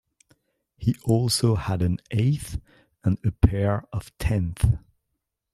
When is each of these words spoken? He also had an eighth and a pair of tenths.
He 0.77 0.95
also 1.05 1.53
had 1.53 1.83
an 1.83 1.99
eighth 2.09 2.59
and 3.03 3.19
a 3.23 3.29
pair 3.31 3.83
of 3.93 4.11
tenths. 4.17 4.65